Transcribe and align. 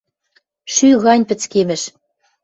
Шӱ 0.73 0.87
гань 1.03 1.25
пӹцкемӹш... 1.29 1.83